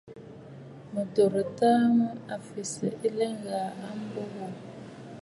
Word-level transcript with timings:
Mə̀ 0.93 1.05
dòrɨ̀tə 1.13 1.69
a 2.31 2.33
mfiʼisə̂ 2.43 2.91
ɨ̀lɛ̀ɛ̂ 3.07 3.39
gha 3.43 3.59
a 3.85 3.87
mbo 4.01 4.21
wò. 4.33 4.47